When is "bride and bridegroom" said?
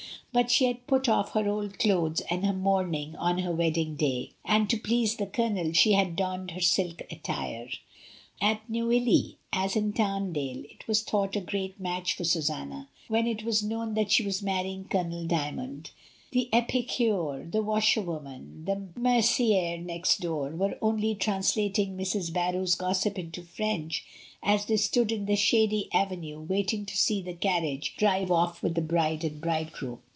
28.81-29.99